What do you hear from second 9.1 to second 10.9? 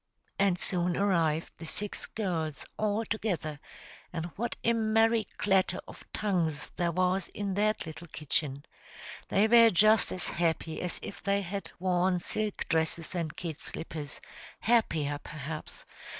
They were just as happy